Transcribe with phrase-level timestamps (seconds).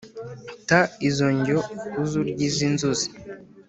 [0.67, 1.59] ta izo njyo
[2.01, 3.07] uze urye izi nzuzi.